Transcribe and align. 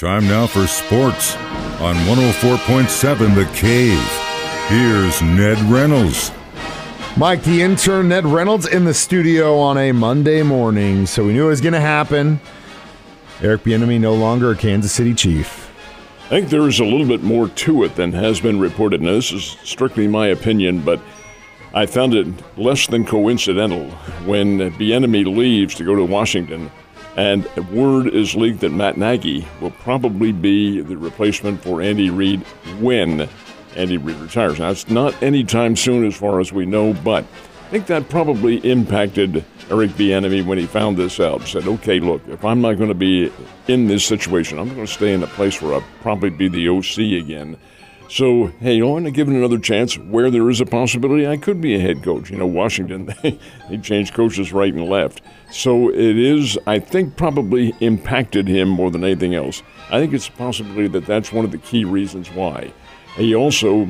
Time 0.00 0.26
now 0.28 0.46
for 0.46 0.66
sports 0.66 1.36
on 1.78 1.94
104.7 2.06 3.34
The 3.34 3.44
Cave. 3.54 4.00
Here's 4.70 5.20
Ned 5.20 5.58
Reynolds. 5.70 6.32
Mike, 7.18 7.42
the 7.42 7.60
intern, 7.60 8.08
Ned 8.08 8.24
Reynolds, 8.24 8.66
in 8.66 8.86
the 8.86 8.94
studio 8.94 9.58
on 9.58 9.76
a 9.76 9.92
Monday 9.92 10.42
morning, 10.42 11.04
so 11.04 11.26
we 11.26 11.34
knew 11.34 11.44
it 11.44 11.48
was 11.48 11.60
going 11.60 11.74
to 11.74 11.82
happen. 11.82 12.40
Eric 13.42 13.62
Bieniemy 13.62 14.00
no 14.00 14.14
longer 14.14 14.52
a 14.52 14.56
Kansas 14.56 14.90
City 14.90 15.12
Chief. 15.12 15.70
I 16.24 16.28
think 16.30 16.48
there 16.48 16.66
is 16.66 16.80
a 16.80 16.84
little 16.86 17.06
bit 17.06 17.22
more 17.22 17.48
to 17.48 17.84
it 17.84 17.94
than 17.96 18.14
has 18.14 18.40
been 18.40 18.58
reported. 18.58 19.02
Now, 19.02 19.12
this 19.12 19.32
is 19.32 19.58
strictly 19.64 20.08
my 20.08 20.28
opinion, 20.28 20.80
but 20.80 20.98
I 21.74 21.84
found 21.84 22.14
it 22.14 22.26
less 22.56 22.86
than 22.86 23.04
coincidental 23.04 23.90
when 24.24 24.60
Bieniemy 24.78 25.26
leaves 25.36 25.74
to 25.74 25.84
go 25.84 25.94
to 25.94 26.06
Washington 26.06 26.70
and 27.16 27.44
word 27.70 28.06
is 28.08 28.34
leaked 28.34 28.60
that 28.60 28.70
Matt 28.70 28.96
Nagy 28.96 29.46
will 29.60 29.70
probably 29.72 30.32
be 30.32 30.80
the 30.80 30.96
replacement 30.96 31.62
for 31.62 31.82
Andy 31.82 32.10
Reid 32.10 32.40
when 32.80 33.28
Andy 33.76 33.98
Reid 33.98 34.16
retires. 34.16 34.58
Now, 34.58 34.70
it's 34.70 34.88
not 34.88 35.20
anytime 35.22 35.76
soon 35.76 36.04
as 36.06 36.16
far 36.16 36.40
as 36.40 36.52
we 36.52 36.66
know, 36.66 36.92
but 36.92 37.24
I 37.24 37.70
think 37.70 37.86
that 37.86 38.08
probably 38.08 38.56
impacted 38.58 39.44
Eric 39.70 39.90
Bieniemy 39.92 40.44
when 40.44 40.58
he 40.58 40.66
found 40.66 40.96
this 40.96 41.20
out. 41.20 41.42
Said, 41.46 41.68
okay, 41.68 42.00
look, 42.00 42.20
if 42.28 42.44
I'm 42.44 42.60
not 42.60 42.74
going 42.74 42.88
to 42.88 42.94
be 42.94 43.32
in 43.68 43.86
this 43.86 44.04
situation, 44.04 44.58
I'm 44.58 44.74
going 44.74 44.86
to 44.86 44.92
stay 44.92 45.12
in 45.12 45.22
a 45.22 45.28
place 45.28 45.62
where 45.62 45.74
I'll 45.74 45.84
probably 46.00 46.30
be 46.30 46.48
the 46.48 46.68
OC 46.68 47.22
again. 47.22 47.56
So, 48.10 48.48
hey, 48.58 48.82
I 48.82 48.84
want 48.84 49.04
to 49.04 49.12
give 49.12 49.28
it 49.28 49.36
another 49.36 49.60
chance 49.60 49.96
where 49.96 50.32
there 50.32 50.50
is 50.50 50.60
a 50.60 50.66
possibility 50.66 51.28
I 51.28 51.36
could 51.36 51.60
be 51.60 51.76
a 51.76 51.78
head 51.78 52.02
coach. 52.02 52.28
You 52.28 52.38
know, 52.38 52.46
Washington, 52.46 53.14
they 53.22 53.78
changed 53.78 54.14
coaches 54.14 54.52
right 54.52 54.74
and 54.74 54.88
left. 54.88 55.22
So 55.52 55.90
it 55.90 56.18
is, 56.18 56.58
I 56.66 56.80
think, 56.80 57.16
probably 57.16 57.72
impacted 57.78 58.48
him 58.48 58.68
more 58.68 58.90
than 58.90 59.04
anything 59.04 59.36
else. 59.36 59.62
I 59.90 60.00
think 60.00 60.12
it's 60.12 60.26
a 60.26 60.32
possibility 60.32 60.88
that 60.88 61.06
that's 61.06 61.32
one 61.32 61.44
of 61.44 61.52
the 61.52 61.58
key 61.58 61.84
reasons 61.84 62.32
why. 62.32 62.72
He 63.14 63.32
also, 63.32 63.86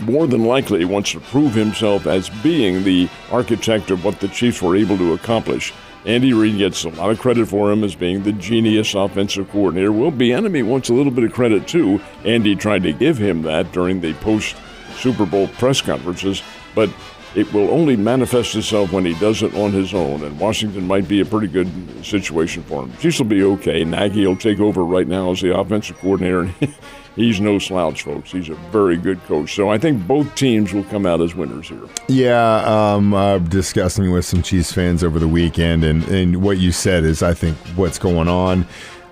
more 0.00 0.26
than 0.26 0.44
likely, 0.44 0.84
wants 0.84 1.12
to 1.12 1.20
prove 1.20 1.54
himself 1.54 2.08
as 2.08 2.28
being 2.42 2.82
the 2.82 3.08
architect 3.30 3.92
of 3.92 4.04
what 4.04 4.18
the 4.18 4.26
Chiefs 4.26 4.60
were 4.60 4.74
able 4.74 4.98
to 4.98 5.12
accomplish. 5.12 5.72
Andy 6.06 6.34
Reid 6.34 6.58
gets 6.58 6.84
a 6.84 6.90
lot 6.90 7.10
of 7.10 7.18
credit 7.18 7.48
for 7.48 7.72
him 7.72 7.82
as 7.82 7.94
being 7.94 8.22
the 8.22 8.32
genius 8.32 8.94
offensive 8.94 9.50
coordinator. 9.50 9.90
Will 9.90 10.12
Bieniemy 10.12 10.62
wants 10.62 10.90
a 10.90 10.94
little 10.94 11.12
bit 11.12 11.24
of 11.24 11.32
credit 11.32 11.66
too. 11.66 12.00
Andy 12.24 12.54
tried 12.54 12.82
to 12.82 12.92
give 12.92 13.16
him 13.16 13.42
that 13.42 13.72
during 13.72 14.00
the 14.00 14.12
post 14.14 14.54
Super 14.96 15.24
Bowl 15.24 15.48
press 15.48 15.80
conferences, 15.80 16.42
but 16.74 16.90
it 17.34 17.52
will 17.52 17.70
only 17.70 17.96
manifest 17.96 18.54
itself 18.54 18.92
when 18.92 19.04
he 19.04 19.14
does 19.14 19.42
it 19.42 19.54
on 19.54 19.72
his 19.72 19.92
own. 19.92 20.22
And 20.22 20.38
Washington 20.38 20.86
might 20.86 21.08
be 21.08 21.20
a 21.20 21.24
pretty 21.24 21.48
good 21.48 21.68
situation 22.04 22.62
for 22.64 22.84
him. 22.84 22.96
Chiefs 22.98 23.18
will 23.18 23.26
be 23.26 23.42
okay. 23.42 23.84
Nagy 23.84 24.26
will 24.26 24.36
take 24.36 24.60
over 24.60 24.84
right 24.84 25.06
now 25.06 25.32
as 25.32 25.40
the 25.40 25.56
offensive 25.56 25.98
coordinator. 25.98 26.42
And 26.42 26.74
he's 27.16 27.40
no 27.40 27.58
slouch, 27.58 28.02
folks. 28.02 28.30
He's 28.30 28.48
a 28.48 28.54
very 28.70 28.96
good 28.96 29.22
coach. 29.24 29.54
So 29.54 29.68
I 29.68 29.78
think 29.78 30.06
both 30.06 30.32
teams 30.34 30.72
will 30.72 30.84
come 30.84 31.06
out 31.06 31.20
as 31.20 31.34
winners 31.34 31.68
here. 31.68 31.88
Yeah, 32.08 32.62
um, 32.66 33.12
uh, 33.14 33.38
discussing 33.38 34.12
with 34.12 34.24
some 34.24 34.42
Chiefs 34.42 34.72
fans 34.72 35.02
over 35.02 35.18
the 35.18 35.28
weekend, 35.28 35.84
and, 35.84 36.04
and 36.04 36.42
what 36.42 36.58
you 36.58 36.70
said 36.70 37.04
is, 37.04 37.22
I 37.22 37.34
think, 37.34 37.56
what's 37.76 37.98
going 37.98 38.28
on. 38.28 38.66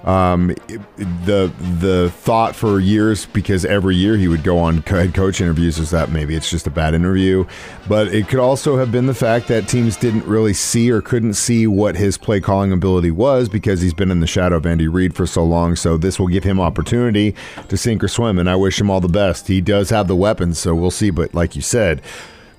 Um, 0.05 0.49
the 0.97 1.53
the 1.79 2.11
thought 2.17 2.57
for 2.57 2.81
years 2.81 3.27
because 3.27 3.65
every 3.65 3.95
year 3.95 4.17
he 4.17 4.27
would 4.27 4.43
go 4.43 4.59
on 4.59 4.79
head 4.83 5.15
coach 5.15 5.41
interviews 5.41 5.79
is 5.79 5.91
that 5.91 6.11
maybe 6.11 6.35
it's 6.35 6.51
just 6.51 6.67
a 6.67 6.71
bad 6.71 6.95
interview, 6.95 7.45
but 7.89 8.09
it 8.09 8.29
could 8.29 8.41
also 8.41 8.77
have 8.77 8.91
been 8.91 9.07
the 9.07 9.15
fact 9.15 9.47
that 9.49 9.69
teams 9.69 9.97
didn't 9.97 10.25
really 10.25 10.55
see 10.55 10.91
or 10.91 11.01
couldn't 11.01 11.35
see 11.35 11.69
what 11.69 11.95
his 11.95 12.19
play 12.19 12.41
calling 12.41 12.73
ability 12.73 13.13
was 13.13 13.49
because 13.49 13.81
he's 13.81 13.95
been 13.95 14.11
in 14.11 14.19
the 14.19 14.27
shadow 14.27 14.57
of 14.57 14.67
Andy 14.67 14.89
Reid 14.89 15.15
for 15.15 15.27
so 15.27 15.45
long. 15.45 15.77
So 15.77 15.97
this 15.97 16.19
will 16.19 16.29
give 16.29 16.43
him 16.45 16.61
opportunity 16.61 17.37
to 17.69 17.77
sink 17.77 18.03
or 18.03 18.09
swim, 18.09 18.39
and 18.39 18.51
I 18.51 18.57
wish 18.57 18.81
him 18.81 18.91
all 18.91 19.01
the 19.01 19.09
best. 19.09 19.47
He 19.47 19.61
does 19.61 19.91
have 19.91 20.09
the 20.09 20.17
weapons, 20.17 20.59
so 20.59 20.75
we'll 20.75 20.91
see. 20.91 21.11
But 21.11 21.33
like 21.33 21.55
you 21.55 21.63
said. 21.63 22.03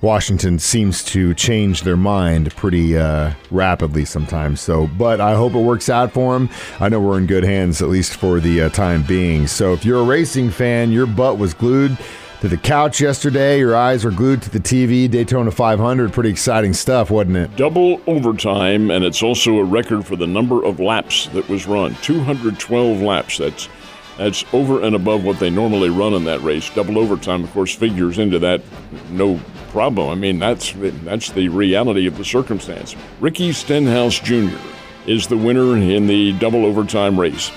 Washington 0.04 0.58
seems 0.58 1.02
to 1.02 1.32
change 1.32 1.80
their 1.80 1.96
mind 1.96 2.54
pretty 2.56 2.94
uh, 2.94 3.32
rapidly 3.50 4.04
sometimes. 4.04 4.60
So, 4.60 4.86
but 4.86 5.18
I 5.18 5.34
hope 5.34 5.54
it 5.54 5.60
works 5.62 5.88
out 5.88 6.12
for 6.12 6.36
him. 6.36 6.50
I 6.78 6.90
know 6.90 7.00
we're 7.00 7.16
in 7.16 7.26
good 7.26 7.42
hands, 7.42 7.80
at 7.80 7.88
least 7.88 8.16
for 8.16 8.38
the 8.38 8.64
uh, 8.64 8.68
time 8.68 9.02
being. 9.02 9.46
So, 9.46 9.72
if 9.72 9.82
you're 9.82 10.02
a 10.02 10.04
racing 10.04 10.50
fan, 10.50 10.92
your 10.92 11.06
butt 11.06 11.38
was 11.38 11.54
glued 11.54 11.96
to 12.42 12.48
the 12.48 12.58
couch 12.58 13.00
yesterday. 13.00 13.58
Your 13.58 13.74
eyes 13.74 14.04
were 14.04 14.10
glued 14.10 14.42
to 14.42 14.50
the 14.50 14.60
TV. 14.60 15.10
Daytona 15.10 15.50
500, 15.50 16.12
pretty 16.12 16.28
exciting 16.28 16.74
stuff, 16.74 17.10
wasn't 17.10 17.38
it? 17.38 17.56
Double 17.56 17.98
overtime, 18.06 18.90
and 18.90 19.06
it's 19.06 19.22
also 19.22 19.56
a 19.56 19.64
record 19.64 20.04
for 20.04 20.16
the 20.16 20.26
number 20.26 20.62
of 20.66 20.80
laps 20.80 21.28
that 21.28 21.48
was 21.48 21.66
run 21.66 21.94
212 22.02 23.00
laps. 23.00 23.38
That's 23.38 23.70
that's 24.18 24.44
over 24.52 24.82
and 24.82 24.94
above 24.94 25.24
what 25.24 25.40
they 25.40 25.50
normally 25.50 25.88
run 25.88 26.12
in 26.12 26.24
that 26.24 26.42
race. 26.42 26.68
Double 26.70 26.98
overtime, 26.98 27.42
of 27.42 27.50
course, 27.52 27.74
figures 27.74 28.18
into 28.18 28.38
that. 28.40 28.62
No 29.10 29.40
problem. 29.74 30.08
I 30.08 30.14
mean, 30.14 30.38
that's 30.38 30.72
that's 31.02 31.32
the 31.32 31.48
reality 31.48 32.06
of 32.06 32.16
the 32.16 32.24
circumstance. 32.24 32.94
Ricky 33.18 33.52
Stenhouse 33.52 34.20
Jr. 34.20 34.56
is 35.04 35.26
the 35.26 35.36
winner 35.36 35.76
in 35.76 36.06
the 36.06 36.32
double 36.38 36.64
overtime 36.64 37.18
race. 37.18 37.50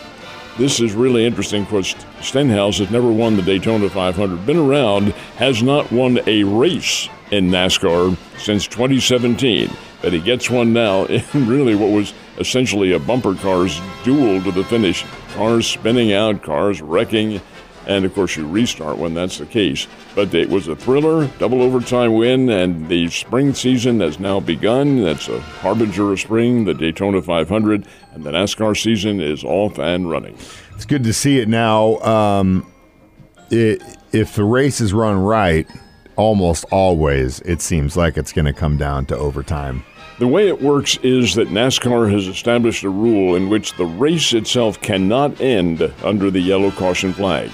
This 0.58 0.80
is 0.80 0.94
really 0.94 1.28
interesting 1.28 1.64
because 1.64 1.96
Stenhouse 2.22 2.80
has 2.80 2.90
never 2.90 3.12
won 3.12 3.36
the 3.36 3.44
Daytona 3.44 3.88
500. 3.88 4.48
Been 4.48 4.58
around, 4.58 5.14
has 5.38 5.62
not 5.62 5.92
won 5.92 6.20
a 6.26 6.44
race 6.44 7.08
in 7.30 7.52
NASCAR 7.52 8.18
since 8.40 8.66
2017. 8.66 9.70
But 10.02 10.14
he 10.14 10.20
gets 10.20 10.50
one 10.50 10.74
now 10.74 11.06
in 11.06 11.48
really 11.48 11.76
what 11.76 11.92
was 11.92 12.16
essentially 12.40 12.94
a 12.94 13.00
bumper 13.00 13.36
cars 13.36 13.80
duel 14.04 14.42
to 14.42 14.52
the 14.52 14.64
finish. 14.64 15.06
Cars 15.36 15.68
spinning 15.68 16.14
out, 16.14 16.42
cars 16.42 16.82
wrecking 16.82 17.40
and 17.88 18.06
of 18.06 18.14
course 18.14 18.36
you 18.36 18.48
restart 18.48 18.98
when 18.98 19.14
that's 19.14 19.40
the 19.40 19.46
case. 19.46 19.88
But 20.14 20.34
it 20.34 20.50
was 20.50 20.68
a 20.68 20.76
thriller, 20.76 21.28
double 21.40 21.62
overtime 21.62 22.14
win, 22.14 22.50
and 22.50 22.88
the 22.88 23.10
spring 23.10 23.54
season 23.54 24.02
has 24.02 24.20
now 24.20 24.40
begun. 24.40 25.02
That's 25.02 25.28
a 25.30 25.40
harbinger 25.40 26.12
of 26.12 26.20
spring, 26.20 26.66
the 26.66 26.74
Daytona 26.74 27.22
500, 27.22 27.88
and 28.14 28.24
the 28.24 28.32
NASCAR 28.32 28.80
season 28.80 29.22
is 29.22 29.44
off 29.44 29.80
and 29.80 30.10
running. 30.10 30.38
It's 30.76 30.86
good 30.86 31.04
to 31.06 31.14
see 31.14 31.40
it 31.40 31.48
now. 31.48 31.98
Um, 32.00 32.72
it, 33.50 33.82
if 34.12 34.36
the 34.36 34.44
race 34.44 34.82
is 34.82 34.94
run 34.94 35.18
right, 35.18 35.68
almost 36.18 36.66
always 36.72 37.40
it 37.42 37.62
seems 37.62 37.96
like 37.96 38.18
it's 38.18 38.34
going 38.34 38.46
to 38.46 38.54
come 38.54 38.78
down 38.78 39.06
to 39.06 39.18
overtime. 39.18 39.84
The 40.20 40.28
way 40.28 40.48
it 40.48 40.62
works 40.62 40.98
is 41.04 41.36
that 41.36 41.50
NASCAR 41.50 42.12
has 42.12 42.28
established 42.28 42.84
a 42.84 42.90
rule 42.90 43.36
in 43.36 43.50
which 43.50 43.74
the 43.78 43.86
race 43.86 44.34
itself 44.34 44.82
cannot 44.82 45.40
end 45.40 45.94
under 46.04 46.32
the 46.32 46.40
yellow 46.40 46.72
caution 46.72 47.14
flag. 47.14 47.52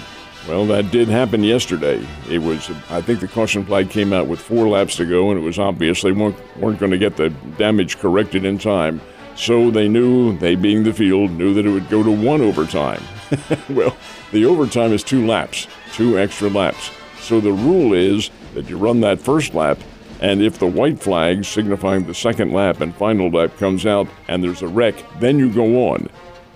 Well, 0.48 0.66
that 0.66 0.92
did 0.92 1.08
happen 1.08 1.42
yesterday. 1.42 2.06
It 2.30 2.40
was, 2.40 2.70
I 2.90 3.02
think 3.02 3.22
the 3.22 3.30
caution 3.30 3.66
flag 3.66 3.90
came 3.90 4.12
out 4.12 4.28
with 4.28 4.42
four 4.42 4.68
laps 4.68 4.98
to 4.98 5.06
go, 5.06 5.32
and 5.32 5.40
it 5.40 5.44
was 5.44 5.58
obvious 5.58 6.02
they 6.02 6.12
weren't, 6.12 6.36
weren't 6.58 6.80
going 6.80 6.92
to 6.92 6.98
get 6.98 7.16
the 7.16 7.30
damage 7.58 7.98
corrected 7.98 8.44
in 8.44 8.58
time. 8.58 9.00
So 9.38 9.72
they 9.72 9.88
knew, 9.88 10.38
they 10.38 10.56
being 10.56 10.84
the 10.84 10.94
field, 10.94 11.32
knew 11.32 11.54
that 11.54 11.66
it 11.66 11.70
would 11.70 11.90
go 11.90 12.04
to 12.04 12.12
one 12.12 12.42
overtime. 12.42 13.02
well, 13.70 13.96
the 14.34 14.46
overtime 14.46 14.92
is 14.92 15.02
two 15.02 15.26
laps, 15.26 15.68
two 15.94 16.20
extra 16.20 16.50
laps. 16.50 16.92
So 17.22 17.40
the 17.40 17.54
rule 17.54 17.94
is 17.94 18.30
that 18.54 18.70
you 18.70 18.78
run 18.78 19.00
that 19.00 19.22
first 19.22 19.54
lap, 19.54 19.80
and 20.20 20.42
if 20.42 20.60
the 20.60 20.68
white 20.68 21.00
flag 21.00 21.46
signifying 21.46 22.06
the 22.06 22.14
second 22.14 22.52
lap 22.52 22.82
and 22.82 22.94
final 22.96 23.30
lap 23.30 23.58
comes 23.58 23.86
out 23.86 24.08
and 24.28 24.44
there's 24.44 24.62
a 24.62 24.68
wreck, 24.68 24.96
then 25.20 25.40
you 25.40 25.50
go 25.52 25.90
on. 25.90 26.10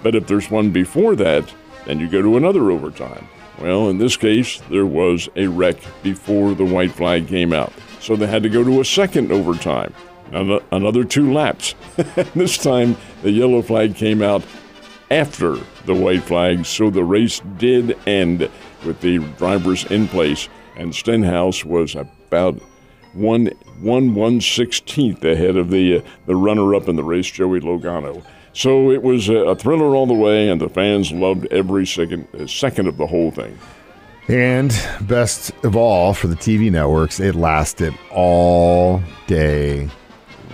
But 0.04 0.14
if 0.14 0.28
there's 0.28 0.52
one 0.52 0.72
before 0.72 1.16
that, 1.16 1.52
then 1.86 2.00
you 2.00 2.10
go 2.10 2.22
to 2.22 2.36
another 2.36 2.70
overtime. 2.70 3.28
Well, 3.60 3.90
in 3.90 3.98
this 3.98 4.18
case, 4.18 4.62
there 4.70 4.86
was 4.86 5.30
a 5.36 5.48
wreck 5.48 5.78
before 6.04 6.54
the 6.54 6.66
white 6.66 6.92
flag 6.92 7.28
came 7.28 7.54
out. 7.54 7.74
So 8.00 8.16
they 8.16 8.28
had 8.28 8.44
to 8.44 8.50
go 8.50 8.64
to 8.64 8.82
a 8.82 8.86
second 8.86 9.32
overtime, 9.32 9.94
another 10.32 11.04
two 11.04 11.34
laps. 11.34 11.74
this 12.36 12.58
time, 12.58 12.96
the 13.24 13.32
yellow 13.32 13.62
flag 13.62 13.96
came 13.96 14.22
out 14.22 14.44
after 15.10 15.58
the 15.86 15.96
white 15.96 16.24
flag, 16.24 16.66
so 16.66 16.90
the 16.90 17.04
race 17.04 17.42
did 17.58 17.98
end 18.08 18.50
with 18.86 19.02
the 19.02 19.20
drivers 19.38 19.86
in 19.86 20.08
place, 20.08 20.50
and 20.76 20.94
Stenhouse 20.94 21.66
was 21.66 21.96
about 21.96 22.60
one 23.14 23.48
one 23.82 24.14
one 24.14 24.40
sixteenth 24.42 25.24
ahead 25.24 25.56
of 25.58 25.72
the 25.72 25.98
uh, 25.98 26.02
the 26.28 26.36
runner 26.36 26.76
up 26.76 26.88
in 26.88 26.96
the 26.96 27.04
race, 27.04 27.30
Joey 27.32 27.62
Logano. 27.62 28.24
So 28.58 28.90
it 28.90 29.04
was 29.04 29.30
a 29.30 29.56
thriller 29.56 29.96
all 29.96 30.08
the 30.08 30.16
way, 30.16 30.50
and 30.50 30.60
the 30.60 30.68
fans 30.68 31.12
loved 31.12 31.46
every 31.52 31.86
second 31.86 32.28
uh, 32.34 32.48
second 32.48 32.88
of 32.88 32.98
the 32.98 33.06
whole 33.06 33.30
thing. 33.30 33.56
And 34.28 34.76
best 35.02 35.52
of 35.64 35.76
all, 35.76 36.16
for 36.16 36.26
the 36.26 36.36
TV 36.36 36.72
networks, 36.72 37.20
it 37.20 37.36
lasted 37.36 37.94
all 38.10 39.04
day 39.28 39.88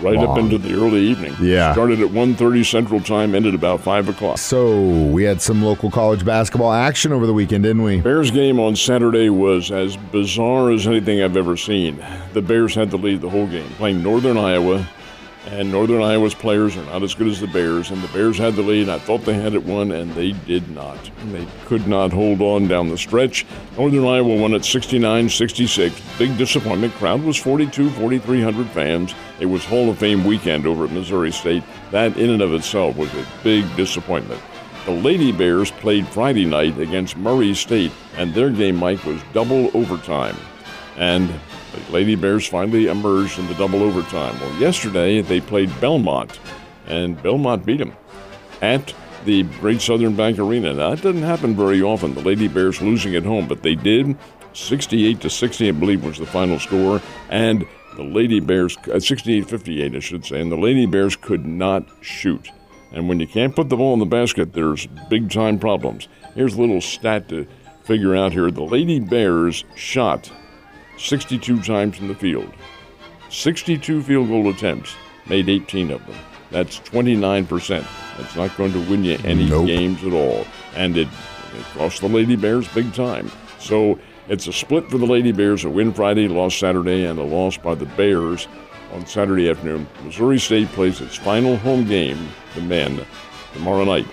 right 0.01 0.17
long. 0.17 0.27
up 0.27 0.37
into 0.37 0.57
the 0.57 0.73
early 0.73 0.99
evening. 0.99 1.33
Yeah. 1.39 1.71
Started 1.71 2.01
at 2.01 2.09
1.30 2.09 2.65
Central 2.65 2.99
Time, 2.99 3.33
ended 3.33 3.55
about 3.55 3.79
5 3.79 4.09
o'clock. 4.09 4.37
So 4.37 5.05
we 5.05 5.23
had 5.23 5.41
some 5.41 5.63
local 5.63 5.89
college 5.89 6.25
basketball 6.25 6.73
action 6.73 7.13
over 7.13 7.25
the 7.25 7.33
weekend, 7.33 7.63
didn't 7.63 7.83
we? 7.83 8.01
Bears 8.01 8.31
game 8.31 8.59
on 8.59 8.75
Saturday 8.75 9.29
was 9.29 9.71
as 9.71 9.95
bizarre 9.95 10.71
as 10.71 10.85
anything 10.87 11.21
I've 11.21 11.37
ever 11.37 11.55
seen. 11.55 12.03
The 12.33 12.41
Bears 12.41 12.75
had 12.75 12.91
the 12.91 12.97
lead 12.97 13.21
the 13.21 13.29
whole 13.29 13.47
game, 13.47 13.69
playing 13.77 14.03
Northern 14.03 14.37
Iowa 14.37 14.85
And 15.47 15.71
Northern 15.71 16.01
Iowa's 16.01 16.33
players 16.33 16.77
are 16.77 16.85
not 16.85 17.03
as 17.03 17.13
good 17.13 17.27
as 17.27 17.41
the 17.41 17.47
Bears, 17.47 17.91
and 17.91 18.01
the 18.01 18.07
Bears 18.07 18.37
had 18.37 18.55
the 18.55 18.61
lead. 18.61 18.87
I 18.87 18.97
thought 18.97 19.25
they 19.25 19.33
had 19.33 19.53
it 19.53 19.63
won, 19.63 19.91
and 19.91 20.13
they 20.13 20.31
did 20.31 20.69
not. 20.69 20.97
They 21.31 21.45
could 21.65 21.85
not 21.85 22.13
hold 22.13 22.41
on 22.41 22.67
down 22.69 22.87
the 22.87 22.97
stretch. 22.97 23.45
Northern 23.77 24.05
Iowa 24.05 24.35
won 24.37 24.53
at 24.53 24.63
69 24.63 25.27
66. 25.27 26.01
Big 26.17 26.37
disappointment. 26.37 26.93
Crowd 26.93 27.23
was 27.23 27.35
42, 27.35 27.89
4,300 27.89 28.67
fans. 28.69 29.13
It 29.41 29.47
was 29.47 29.65
Hall 29.65 29.89
of 29.89 29.97
Fame 29.97 30.23
weekend 30.23 30.65
over 30.65 30.85
at 30.85 30.91
Missouri 30.91 31.31
State. 31.31 31.63
That, 31.91 32.15
in 32.15 32.29
and 32.29 32.41
of 32.41 32.53
itself, 32.53 32.95
was 32.95 33.13
a 33.13 33.27
big 33.43 33.63
disappointment. 33.75 34.41
The 34.85 34.91
Lady 34.91 35.31
Bears 35.31 35.71
played 35.71 36.07
Friday 36.07 36.45
night 36.45 36.77
against 36.77 37.17
Murray 37.17 37.53
State, 37.53 37.91
and 38.17 38.33
their 38.33 38.49
game, 38.49 38.77
Mike, 38.77 39.03
was 39.05 39.21
double 39.33 39.71
overtime. 39.73 40.37
And 40.97 41.29
the 41.73 41.91
Lady 41.91 42.15
Bears 42.15 42.47
finally 42.47 42.87
emerged 42.87 43.39
in 43.39 43.47
the 43.47 43.55
double 43.55 43.83
overtime. 43.83 44.39
Well, 44.39 44.55
yesterday 44.55 45.21
they 45.21 45.41
played 45.41 45.69
Belmont, 45.81 46.39
and 46.87 47.21
Belmont 47.21 47.65
beat 47.65 47.77
them 47.77 47.93
at 48.61 48.93
the 49.25 49.43
Great 49.43 49.81
Southern 49.81 50.15
Bank 50.15 50.39
Arena. 50.39 50.73
Now, 50.73 50.91
that 50.91 51.01
doesn't 51.01 51.23
happen 51.23 51.55
very 51.55 51.81
often. 51.81 52.13
The 52.13 52.21
Lady 52.21 52.47
Bears 52.47 52.81
losing 52.81 53.15
at 53.15 53.23
home, 53.23 53.47
but 53.47 53.63
they 53.63 53.75
did. 53.75 54.17
68 54.53 55.21
to 55.21 55.29
60, 55.29 55.69
I 55.69 55.71
believe, 55.71 56.03
was 56.03 56.19
the 56.19 56.25
final 56.25 56.59
score, 56.59 57.01
and 57.29 57.65
the 57.95 58.03
Lady 58.03 58.39
Bears, 58.39 58.77
uh, 58.91 58.99
68 58.99 59.49
58, 59.49 59.95
I 59.95 59.99
should 59.99 60.25
say, 60.25 60.41
and 60.41 60.51
the 60.51 60.57
Lady 60.57 60.85
Bears 60.85 61.15
could 61.15 61.45
not 61.45 61.87
shoot. 62.01 62.49
And 62.91 63.09
when 63.09 63.19
you 63.19 63.27
can't 63.27 63.55
put 63.55 63.69
the 63.69 63.77
ball 63.77 63.93
in 63.93 63.99
the 63.99 64.05
basket, 64.05 64.53
there's 64.53 64.85
big 65.09 65.31
time 65.31 65.57
problems. 65.57 66.07
Here's 66.35 66.53
a 66.53 66.61
little 66.61 66.81
stat 66.81 67.29
to 67.29 67.47
figure 67.83 68.15
out 68.15 68.31
here. 68.31 68.51
The 68.51 68.61
Lady 68.61 68.99
Bears 68.99 69.63
shot 69.75 70.31
62 70.97 71.61
times 71.61 71.99
in 71.99 72.07
the 72.07 72.15
field. 72.15 72.51
62 73.29 74.03
field 74.03 74.27
goal 74.27 74.49
attempts, 74.49 74.95
made 75.27 75.49
18 75.49 75.91
of 75.91 76.05
them. 76.05 76.17
That's 76.51 76.79
29%. 76.81 77.85
That's 78.17 78.35
not 78.35 78.55
going 78.55 78.73
to 78.73 78.89
win 78.89 79.03
you 79.03 79.17
any 79.23 79.49
nope. 79.49 79.65
games 79.65 80.03
at 80.03 80.13
all. 80.13 80.45
And 80.75 80.95
it, 80.95 81.07
it 81.07 81.65
cost 81.73 82.01
the 82.01 82.07
Lady 82.07 82.35
Bears 82.35 82.67
big 82.69 82.93
time. 82.93 83.31
So 83.59 83.99
it's 84.27 84.47
a 84.47 84.53
split 84.53 84.89
for 84.89 84.97
the 84.99 85.05
Lady 85.05 85.31
Bears, 85.31 85.65
a 85.65 85.69
win 85.69 85.93
Friday, 85.93 86.27
loss 86.27 86.55
Saturday, 86.55 87.05
and 87.05 87.17
a 87.17 87.23
loss 87.23 87.57
by 87.57 87.73
the 87.73 87.85
Bears 87.85 88.47
on 88.93 89.05
Saturday 89.07 89.49
afternoon. 89.49 89.87
Missouri 90.03 90.39
State 90.39 90.67
plays 90.69 91.01
its 91.01 91.15
final 91.15 91.57
home 91.57 91.85
game, 91.85 92.29
the 92.53 92.61
men, 92.61 93.03
tomorrow 93.53 93.83
night. 93.83 94.05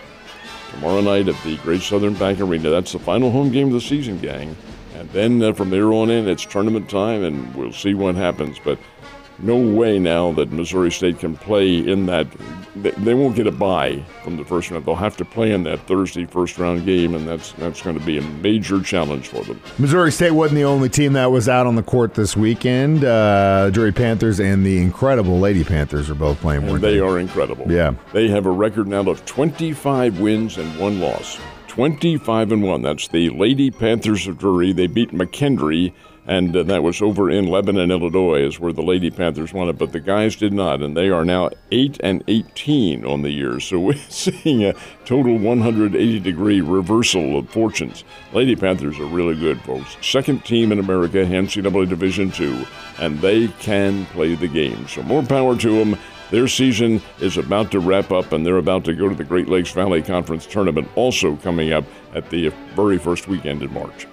Tomorrow 0.70 1.02
night 1.02 1.28
at 1.28 1.36
the 1.44 1.56
Great 1.58 1.82
Southern 1.82 2.14
Bank 2.14 2.40
Arena. 2.40 2.70
That's 2.70 2.92
the 2.92 2.98
final 2.98 3.30
home 3.30 3.50
game 3.50 3.66
of 3.66 3.74
the 3.74 3.80
season, 3.80 4.18
gang. 4.18 4.56
And 4.94 5.08
then 5.10 5.42
uh, 5.42 5.52
from 5.52 5.70
there 5.70 5.92
on 5.92 6.10
in, 6.10 6.28
it's 6.28 6.44
tournament 6.44 6.90
time, 6.90 7.22
and 7.22 7.54
we'll 7.54 7.72
see 7.72 7.94
what 7.94 8.14
happens. 8.14 8.58
But 8.62 8.78
no 9.42 9.56
way 9.56 9.98
now 9.98 10.32
that 10.32 10.52
Missouri 10.52 10.90
State 10.90 11.18
can 11.18 11.36
play 11.36 11.78
in 11.78 12.06
that. 12.06 12.26
They 12.76 13.14
won't 13.14 13.34
get 13.36 13.46
a 13.46 13.52
bye 13.52 14.04
from 14.22 14.36
the 14.36 14.44
first 14.44 14.70
round. 14.70 14.84
They'll 14.84 14.94
have 14.94 15.16
to 15.16 15.24
play 15.24 15.52
in 15.52 15.64
that 15.64 15.80
Thursday 15.86 16.24
first 16.24 16.58
round 16.58 16.84
game, 16.84 17.14
and 17.14 17.26
that's 17.26 17.52
that's 17.52 17.82
going 17.82 17.98
to 17.98 18.04
be 18.04 18.18
a 18.18 18.22
major 18.22 18.82
challenge 18.82 19.28
for 19.28 19.42
them. 19.44 19.60
Missouri 19.78 20.12
State 20.12 20.32
wasn't 20.32 20.56
the 20.56 20.64
only 20.64 20.88
team 20.88 21.14
that 21.14 21.30
was 21.30 21.48
out 21.48 21.66
on 21.66 21.74
the 21.74 21.82
court 21.82 22.14
this 22.14 22.36
weekend. 22.36 23.04
Uh, 23.04 23.70
Drury 23.70 23.92
Panthers 23.92 24.40
and 24.40 24.64
the 24.64 24.80
incredible 24.80 25.40
Lady 25.40 25.64
Panthers 25.64 26.10
are 26.10 26.14
both 26.14 26.40
playing. 26.40 26.68
And 26.68 26.80
they, 26.80 26.92
they 26.92 27.00
are 27.00 27.18
incredible. 27.18 27.70
Yeah, 27.70 27.94
they 28.12 28.28
have 28.28 28.46
a 28.46 28.50
record 28.52 28.86
now 28.86 29.00
of 29.00 29.24
25 29.24 30.20
wins 30.20 30.58
and 30.58 30.78
one 30.78 31.00
loss. 31.00 31.38
25 31.70 32.50
and 32.50 32.64
1. 32.64 32.82
That's 32.82 33.06
the 33.06 33.30
Lady 33.30 33.70
Panthers 33.70 34.26
of 34.26 34.38
Drury. 34.38 34.72
They 34.72 34.88
beat 34.88 35.12
McKendree, 35.12 35.92
and 36.26 36.56
uh, 36.56 36.64
that 36.64 36.82
was 36.82 37.00
over 37.00 37.30
in 37.30 37.46
Lebanon, 37.46 37.92
Illinois, 37.92 38.44
is 38.44 38.58
where 38.58 38.72
the 38.72 38.82
Lady 38.82 39.08
Panthers 39.08 39.52
won 39.52 39.68
it. 39.68 39.78
But 39.78 39.92
the 39.92 40.00
guys 40.00 40.34
did 40.34 40.52
not, 40.52 40.82
and 40.82 40.96
they 40.96 41.10
are 41.10 41.24
now 41.24 41.50
8 41.70 42.00
and 42.02 42.24
18 42.26 43.06
on 43.06 43.22
the 43.22 43.30
year. 43.30 43.60
So 43.60 43.78
we're 43.78 43.94
seeing 44.08 44.64
a 44.64 44.74
total 45.04 45.38
180 45.38 46.18
degree 46.18 46.60
reversal 46.60 47.38
of 47.38 47.48
fortunes. 47.50 48.02
Lady 48.32 48.56
Panthers 48.56 48.98
are 48.98 49.06
really 49.06 49.36
good, 49.36 49.60
folks. 49.60 49.96
Second 50.02 50.44
team 50.44 50.72
in 50.72 50.80
America, 50.80 51.18
NCAA 51.18 51.88
Division 51.88 52.32
Two, 52.32 52.66
and 52.98 53.20
they 53.20 53.46
can 53.46 54.06
play 54.06 54.34
the 54.34 54.48
game. 54.48 54.88
So 54.88 55.04
more 55.04 55.22
power 55.22 55.56
to 55.56 55.78
them. 55.78 55.96
Their 56.30 56.46
season 56.46 57.02
is 57.18 57.36
about 57.36 57.72
to 57.72 57.80
wrap 57.80 58.12
up, 58.12 58.32
and 58.32 58.46
they're 58.46 58.58
about 58.58 58.84
to 58.84 58.94
go 58.94 59.08
to 59.08 59.14
the 59.14 59.24
Great 59.24 59.48
Lakes 59.48 59.72
Valley 59.72 60.00
Conference 60.00 60.46
tournament, 60.46 60.88
also 60.94 61.36
coming 61.36 61.72
up 61.72 61.84
at 62.14 62.30
the 62.30 62.48
very 62.74 62.98
first 62.98 63.26
weekend 63.26 63.62
in 63.62 63.72
March. 63.72 64.06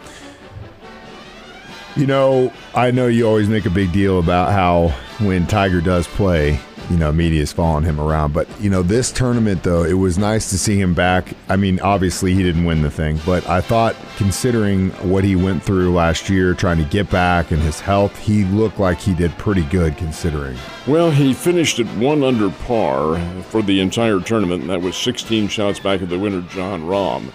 You 1.95 2.07
know, 2.07 2.51
I 2.73 2.91
know 2.91 3.07
you 3.07 3.27
always 3.27 3.49
make 3.49 3.65
a 3.65 3.71
big 3.71 3.91
deal 3.91 4.19
about 4.19 4.51
how 4.51 4.89
when 5.25 5.45
Tiger 5.47 5.81
does 5.81 6.07
play, 6.07 6.59
you 6.89 6.97
know, 6.97 7.11
media's 7.11 7.51
following 7.51 7.83
him 7.83 7.99
around. 7.99 8.33
But, 8.33 8.47
you 8.59 8.69
know, 8.69 8.81
this 8.81 9.11
tournament, 9.11 9.63
though, 9.63 9.83
it 9.83 9.93
was 9.93 10.17
nice 10.17 10.49
to 10.51 10.57
see 10.57 10.79
him 10.79 10.93
back. 10.93 11.33
I 11.49 11.55
mean, 11.55 11.79
obviously 11.79 12.33
he 12.33 12.43
didn't 12.43 12.65
win 12.65 12.81
the 12.81 12.91
thing, 12.91 13.19
but 13.25 13.47
I 13.47 13.61
thought 13.61 13.95
considering 14.17 14.91
what 15.09 15.23
he 15.23 15.35
went 15.35 15.63
through 15.63 15.93
last 15.93 16.29
year, 16.29 16.53
trying 16.53 16.77
to 16.77 16.85
get 16.85 17.09
back 17.09 17.51
and 17.51 17.61
his 17.61 17.79
health, 17.79 18.17
he 18.19 18.45
looked 18.45 18.79
like 18.79 18.99
he 18.99 19.13
did 19.13 19.31
pretty 19.37 19.63
good 19.63 19.97
considering. 19.97 20.57
Well, 20.87 21.11
he 21.11 21.33
finished 21.33 21.79
at 21.79 21.87
one 21.97 22.23
under 22.23 22.49
par 22.49 23.19
for 23.43 23.61
the 23.61 23.79
entire 23.81 24.19
tournament, 24.19 24.61
and 24.61 24.69
that 24.69 24.81
was 24.81 24.95
16 24.95 25.49
shots 25.49 25.79
back 25.79 26.01
of 26.01 26.09
the 26.09 26.19
winner, 26.19 26.41
Jon 26.49 26.83
Rahm. 26.83 27.31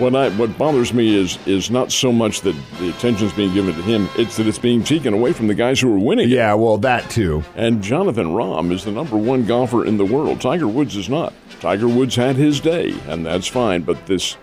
What 0.00 0.16
I 0.16 0.30
what 0.30 0.56
bothers 0.56 0.94
me 0.94 1.14
is 1.14 1.38
is 1.46 1.70
not 1.70 1.92
so 1.92 2.10
much 2.10 2.40
that 2.40 2.56
the 2.78 2.88
attention 2.88 3.26
is 3.26 3.34
being 3.34 3.52
given 3.52 3.74
to 3.74 3.82
him; 3.82 4.08
it's 4.16 4.38
that 4.38 4.46
it's 4.46 4.58
being 4.58 4.82
taken 4.82 5.12
away 5.12 5.34
from 5.34 5.46
the 5.46 5.54
guys 5.54 5.78
who 5.78 5.94
are 5.94 5.98
winning. 5.98 6.30
Yeah, 6.30 6.54
well, 6.54 6.78
that 6.78 7.10
too. 7.10 7.44
And 7.54 7.82
Jonathan 7.82 8.28
Rahm 8.28 8.72
is 8.72 8.82
the 8.82 8.92
number 8.92 9.18
one 9.18 9.44
golfer 9.44 9.84
in 9.84 9.98
the 9.98 10.06
world. 10.06 10.40
Tiger 10.40 10.66
Woods 10.68 10.96
is 10.96 11.10
not. 11.10 11.34
Tiger 11.60 11.86
Woods 11.86 12.16
had 12.16 12.36
his 12.36 12.60
day, 12.60 12.98
and 13.08 13.26
that's 13.26 13.46
fine. 13.46 13.82
But 13.82 14.06
this 14.06 14.38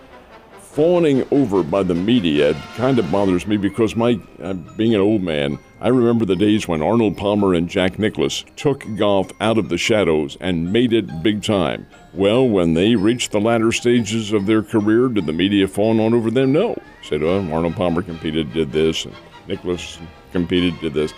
fawning 0.60 1.26
over 1.32 1.64
by 1.64 1.82
the 1.82 1.92
media 1.92 2.54
kind 2.76 3.00
of 3.00 3.10
bothers 3.10 3.44
me 3.48 3.56
because 3.56 3.96
my 3.96 4.16
uh, 4.40 4.52
being 4.52 4.94
an 4.94 5.00
old 5.00 5.22
man, 5.22 5.58
I 5.80 5.88
remember 5.88 6.24
the 6.24 6.36
days 6.36 6.68
when 6.68 6.82
Arnold 6.82 7.16
Palmer 7.16 7.52
and 7.52 7.68
Jack 7.68 7.98
Nicklaus 7.98 8.44
took 8.54 8.84
golf 8.94 9.32
out 9.40 9.58
of 9.58 9.70
the 9.70 9.76
shadows 9.76 10.36
and 10.40 10.72
made 10.72 10.92
it 10.92 11.20
big 11.20 11.42
time. 11.42 11.88
Well, 12.14 12.48
when 12.48 12.74
they 12.74 12.96
reached 12.96 13.32
the 13.32 13.40
latter 13.40 13.70
stages 13.70 14.32
of 14.32 14.46
their 14.46 14.62
career, 14.62 15.08
did 15.08 15.26
the 15.26 15.32
media 15.32 15.68
fawn 15.68 16.00
on 16.00 16.14
over 16.14 16.30
them? 16.30 16.52
No. 16.52 16.80
Said, 17.02 17.22
oh, 17.22 17.40
Arnold 17.52 17.76
Palmer 17.76 18.02
competed, 18.02 18.52
did 18.52 18.72
this, 18.72 19.04
and 19.04 19.14
Nicklaus 19.46 19.98
competed, 20.32 20.80
did 20.80 20.94
this. 20.94 21.12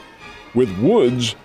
With 0.55 0.77
Woods, 0.79 1.37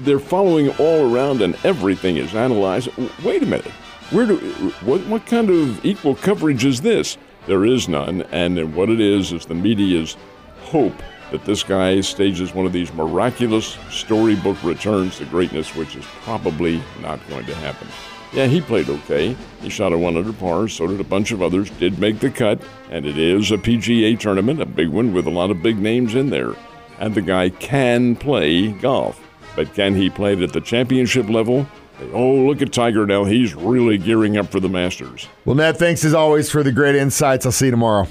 they're 0.00 0.20
following 0.20 0.70
all 0.76 1.12
around 1.12 1.42
and 1.42 1.56
everything 1.64 2.16
is 2.16 2.34
analyzed. 2.34 2.88
Wait 3.24 3.42
a 3.42 3.46
minute. 3.46 3.72
Where 4.10 4.26
do 4.26 4.36
what 4.82 5.04
what 5.06 5.26
kind 5.26 5.50
of 5.50 5.84
equal 5.84 6.14
coverage 6.14 6.64
is 6.64 6.80
this? 6.80 7.18
There 7.46 7.64
is 7.64 7.88
none, 7.88 8.22
and 8.30 8.74
what 8.74 8.88
it 8.88 9.00
is 9.00 9.32
is 9.32 9.46
the 9.46 9.54
media's 9.54 10.16
hope 10.62 11.02
that 11.32 11.44
this 11.44 11.64
guy 11.64 12.00
stages 12.02 12.54
one 12.54 12.66
of 12.66 12.72
these 12.72 12.92
miraculous 12.92 13.78
storybook 13.90 14.62
returns 14.62 15.18
to 15.18 15.24
greatness, 15.24 15.74
which 15.74 15.96
is 15.96 16.04
probably 16.22 16.80
not 17.00 17.18
going 17.28 17.46
to 17.46 17.54
happen. 17.56 17.88
Yeah, 18.36 18.48
he 18.48 18.60
played 18.60 18.90
okay. 18.90 19.34
He 19.62 19.70
shot 19.70 19.94
a 19.94 19.98
one 19.98 20.18
under 20.18 20.34
par, 20.34 20.68
so 20.68 20.86
did 20.86 21.00
a 21.00 21.04
bunch 21.04 21.32
of 21.32 21.40
others, 21.40 21.70
did 21.70 21.98
make 21.98 22.20
the 22.20 22.28
cut, 22.28 22.60
and 22.90 23.06
it 23.06 23.16
is 23.16 23.50
a 23.50 23.56
PGA 23.56 24.20
tournament, 24.20 24.60
a 24.60 24.66
big 24.66 24.90
one 24.90 25.14
with 25.14 25.26
a 25.26 25.30
lot 25.30 25.50
of 25.50 25.62
big 25.62 25.78
names 25.78 26.14
in 26.14 26.28
there. 26.28 26.52
And 26.98 27.14
the 27.14 27.22
guy 27.22 27.48
can 27.48 28.14
play 28.14 28.72
golf. 28.72 29.18
But 29.56 29.72
can 29.72 29.94
he 29.94 30.10
play 30.10 30.34
it 30.34 30.42
at 30.42 30.52
the 30.52 30.60
championship 30.60 31.30
level? 31.30 31.66
Oh, 32.12 32.34
look 32.34 32.60
at 32.60 32.74
Tiger 32.74 33.06
now. 33.06 33.24
He's 33.24 33.54
really 33.54 33.96
gearing 33.96 34.36
up 34.36 34.48
for 34.48 34.60
the 34.60 34.68
Masters. 34.68 35.26
Well, 35.46 35.56
Ned, 35.56 35.78
thanks 35.78 36.04
as 36.04 36.12
always 36.12 36.50
for 36.50 36.62
the 36.62 36.72
great 36.72 36.94
insights. 36.94 37.46
I'll 37.46 37.52
see 37.52 37.66
you 37.66 37.70
tomorrow. 37.70 38.06